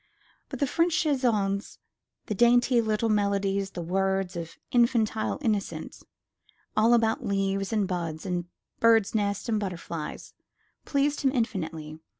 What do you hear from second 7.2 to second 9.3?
leaves and buds, and birds'